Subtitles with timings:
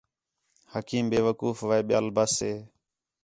[0.73, 2.53] حکیم بے وقوف وہے ٻیاں بس ہے